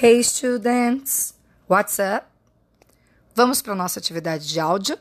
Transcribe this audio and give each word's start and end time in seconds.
Hey 0.00 0.22
students, 0.22 1.34
what's 1.68 1.98
up? 1.98 2.28
Vamos 3.34 3.60
para 3.60 3.72
a 3.72 3.76
nossa 3.76 3.98
atividade 3.98 4.46
de 4.46 4.60
áudio? 4.60 4.96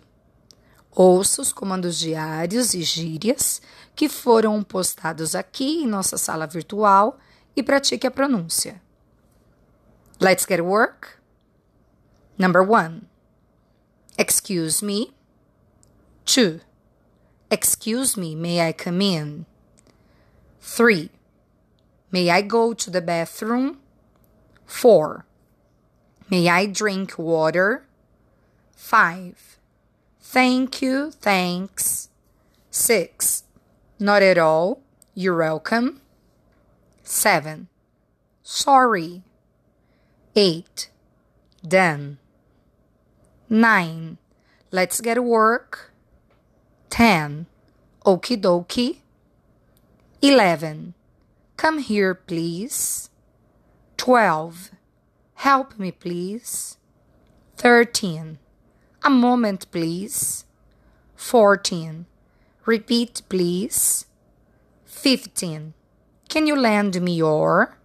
Ouça 0.89 1.39
os 1.39 1.53
comandos 1.53 1.99
diários 1.99 2.73
e 2.73 2.81
gírias 2.81 3.61
que 3.95 4.09
foram 4.09 4.63
postados 4.63 5.35
aqui 5.35 5.83
em 5.83 5.87
nossa 5.87 6.17
sala 6.17 6.47
virtual 6.47 7.19
e 7.55 7.61
pratique 7.61 8.07
a 8.07 8.09
pronúncia. 8.09 8.81
Let's 10.19 10.47
get 10.49 10.61
work. 10.61 11.09
Number 12.35 12.67
one. 12.67 13.03
Excuse 14.17 14.83
me. 14.83 15.13
Two. 16.25 16.59
Excuse 17.51 18.19
me, 18.19 18.35
may 18.35 18.67
I 18.67 18.73
come 18.73 19.03
in? 19.03 19.45
Three. 20.59 21.11
May 22.11 22.31
I 22.31 22.41
go 22.41 22.73
to 22.73 22.89
the 22.89 22.99
bathroom? 22.99 23.77
4. 24.67 25.25
May 26.29 26.47
I 26.47 26.67
drink 26.67 27.17
water? 27.17 27.87
5. 28.75 29.57
Thank 30.19 30.81
you, 30.81 31.09
thanks. 31.09 32.09
6. 32.69 33.43
Not 33.97 34.21
at 34.21 34.37
all, 34.37 34.81
you're 35.15 35.37
welcome. 35.37 36.01
7. 37.01 37.69
Sorry. 38.43 39.23
8. 40.35 40.89
Done. 41.67 42.17
9. 43.49 44.17
Let's 44.71 45.01
get 45.01 45.23
work. 45.23 45.93
10. 46.89 47.47
Okie 48.05 48.39
dokie. 48.39 48.97
11. 50.21 50.93
Come 51.55 51.79
here, 51.79 52.13
please. 52.13 53.09
12. 54.07 54.71
Help 55.33 55.77
me, 55.77 55.91
please. 55.91 56.77
13. 57.57 58.37
A 59.03 59.09
moment, 59.09 59.69
please. 59.69 60.45
14. 61.17 62.05
Repeat, 62.65 63.23
please. 63.27 64.05
15. 64.85 65.73
Can 66.29 66.47
you 66.47 66.55
lend 66.55 67.01
me 67.01 67.15
your? 67.15 67.77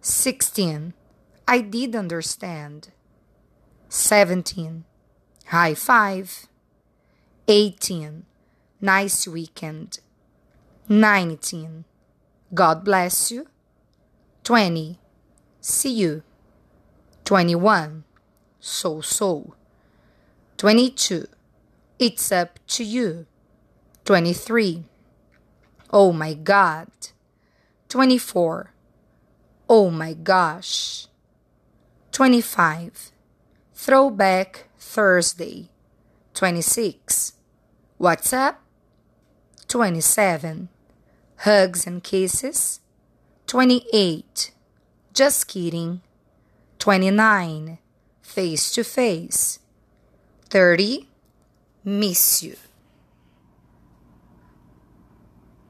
16. 0.00 0.94
I 1.46 1.60
did 1.60 1.94
understand. 1.94 2.88
17. 3.90 4.84
High 5.48 5.74
five. 5.74 6.46
18. 7.48 8.24
Nice 8.80 9.28
weekend. 9.28 9.98
19. 10.88 11.84
God 12.54 12.82
bless 12.82 13.30
you. 13.30 13.46
20. 14.44 14.99
See 15.60 15.92
you. 15.92 16.22
21. 17.24 18.04
So 18.58 19.00
so. 19.00 19.54
22. 20.56 21.26
It's 21.98 22.32
up 22.32 22.58
to 22.68 22.84
you. 22.84 23.26
23. 24.04 24.84
Oh 25.92 26.12
my 26.12 26.34
God. 26.34 26.88
24. 27.88 28.72
Oh 29.68 29.90
my 29.90 30.14
gosh. 30.14 31.06
25. 32.12 33.12
Throwback 33.74 34.68
Thursday. 34.78 35.68
26. 36.34 37.34
What's 37.98 38.32
up? 38.32 38.62
27. 39.68 40.68
Hugs 41.38 41.86
and 41.86 42.02
kisses. 42.02 42.80
28. 43.46 44.52
Just 45.20 45.48
kidding. 45.48 46.00
29. 46.78 47.76
Face 48.22 48.72
to 48.72 48.82
face. 48.82 49.58
30. 50.48 51.08
Miss 51.84 52.42
you. 52.42 52.56